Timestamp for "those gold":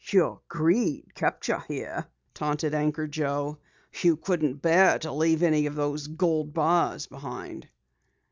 5.75-6.55